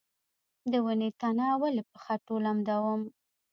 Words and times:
د 0.71 0.73
ونې 0.85 1.09
تنه 1.19 1.47
ولې 1.61 1.83
په 1.89 1.97
خټو 2.03 2.35
لمدوم؟ 2.45 3.01